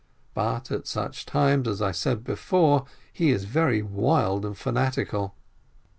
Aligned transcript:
But 0.33 0.71
at 0.71 0.87
such 0.87 1.27
times, 1.27 1.67
as 1.67 1.79
I 1.79 1.91
said 1.91 2.23
before, 2.23 2.85
he 3.13 3.29
is 3.29 3.43
very 3.45 3.83
wild 3.83 4.45
and 4.45 4.57
fanatical. 4.57 5.35